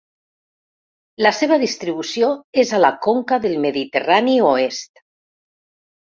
[1.25, 2.29] La seva distribució
[2.63, 5.03] és a la conca del Mediterrani oest.